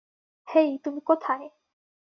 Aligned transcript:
হেই 0.47 0.69
তুমি 0.83 1.01
কোথায়? 1.01 1.45